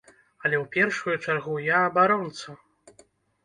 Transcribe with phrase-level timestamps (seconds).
[0.43, 2.59] Але ў першую чаргу я абаронца.